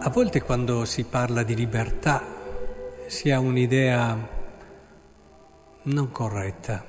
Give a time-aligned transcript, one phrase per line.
[0.00, 2.24] A volte quando si parla di libertà
[3.08, 4.28] si ha un'idea
[5.82, 6.86] non corretta.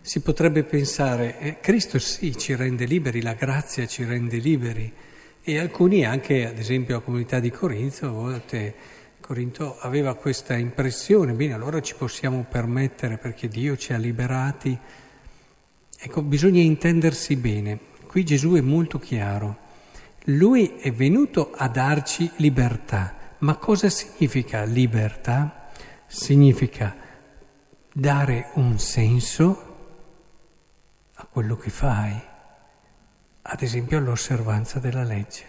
[0.00, 4.92] Si potrebbe pensare, eh, Cristo sì ci rende liberi, la grazia ci rende liberi
[5.40, 8.74] e alcuni anche, ad esempio la comunità di Corinto, a volte
[9.20, 14.76] Corinto aveva questa impressione, bene allora ci possiamo permettere perché Dio ci ha liberati.
[15.96, 19.68] Ecco, bisogna intendersi bene, qui Gesù è molto chiaro.
[20.36, 23.16] Lui è venuto a darci libertà.
[23.38, 25.70] Ma cosa significa libertà?
[26.06, 26.94] Significa
[27.92, 29.68] dare un senso
[31.14, 32.20] a quello che fai,
[33.42, 35.44] ad esempio all'osservanza della legge.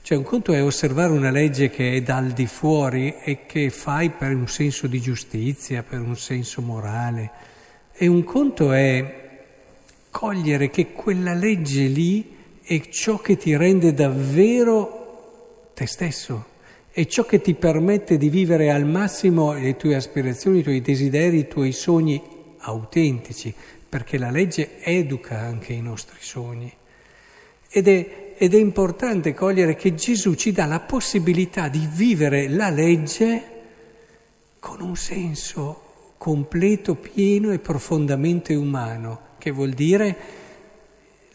[0.00, 4.10] Cioè un conto è osservare una legge che è dal di fuori e che fai
[4.10, 7.30] per un senso di giustizia, per un senso morale,
[7.92, 9.44] e un conto è
[10.10, 12.31] cogliere che quella legge lì
[12.62, 16.46] è ciò che ti rende davvero te stesso,
[16.90, 21.38] è ciò che ti permette di vivere al massimo le tue aspirazioni, i tuoi desideri,
[21.38, 22.22] i tuoi sogni
[22.58, 23.52] autentici,
[23.88, 26.72] perché la legge educa anche i nostri sogni.
[27.68, 32.70] Ed è, ed è importante cogliere che Gesù ci dà la possibilità di vivere la
[32.70, 33.50] legge
[34.58, 40.16] con un senso completo, pieno e profondamente umano, che vuol dire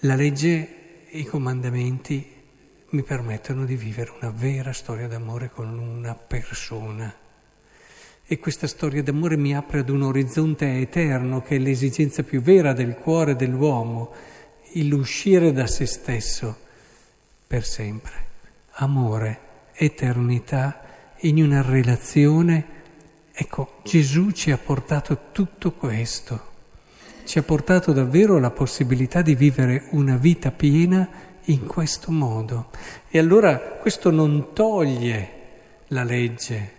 [0.02, 0.77] la legge
[1.18, 2.36] i comandamenti
[2.90, 7.12] mi permettono di vivere una vera storia d'amore con una persona.
[8.23, 12.73] E questa storia d'amore mi apre ad un orizzonte eterno che è l'esigenza più vera
[12.73, 14.14] del cuore dell'uomo,
[14.73, 16.56] l'uscire da se stesso
[17.48, 18.26] per sempre.
[18.73, 19.40] Amore,
[19.73, 20.84] eternità
[21.22, 22.76] in una relazione.
[23.32, 26.56] Ecco, Gesù ci ha portato tutto questo
[27.27, 31.08] ci ha portato davvero la possibilità di vivere una vita piena
[31.43, 32.70] in questo modo.
[33.10, 35.32] E allora questo non toglie
[35.88, 36.71] la legge,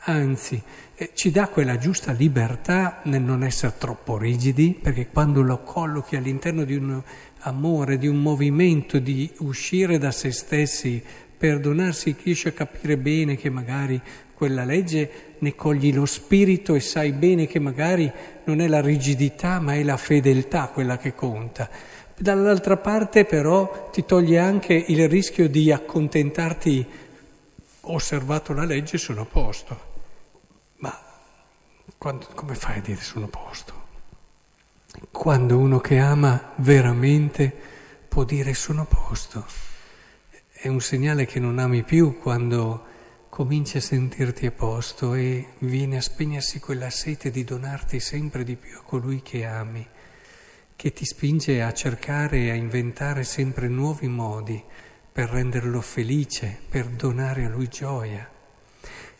[0.00, 0.60] anzi
[0.96, 6.16] eh, ci dà quella giusta libertà nel non essere troppo rigidi, perché quando lo collochi
[6.16, 7.00] all'interno di un
[7.42, 11.00] amore, di un movimento, di uscire da se stessi,
[11.42, 14.00] perdonarsi, riesce a capire bene che magari
[14.32, 18.10] quella legge ne cogli lo spirito e sai bene che magari
[18.44, 21.68] non è la rigidità ma è la fedeltà quella che conta.
[22.16, 26.86] Dall'altra parte però ti toglie anche il rischio di accontentarti,
[27.80, 29.80] ho osservato la legge, sono a posto.
[30.76, 30.96] Ma
[31.98, 33.80] quando, come fai a dire sono a posto?
[35.10, 37.52] Quando uno che ama veramente
[38.06, 39.71] può dire sono a posto.
[40.62, 42.84] È un segnale che non ami più quando
[43.28, 48.54] cominci a sentirti a posto e viene a spegnersi quella sete di donarti sempre di
[48.54, 49.84] più a colui che ami,
[50.76, 54.62] che ti spinge a cercare e a inventare sempre nuovi modi
[55.10, 58.30] per renderlo felice, per donare a lui gioia.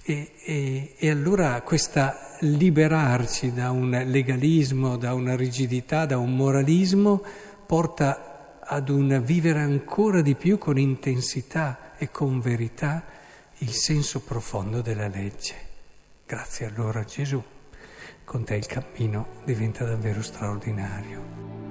[0.01, 7.21] E, e, e allora questa liberarci da un legalismo, da una rigidità, da un moralismo,
[7.67, 8.32] porta
[8.65, 13.05] ad un vivere ancora di più con intensità e con verità
[13.59, 15.55] il senso profondo della legge.
[16.27, 17.43] Grazie allora a Gesù,
[18.25, 21.62] con te il cammino diventa davvero straordinario.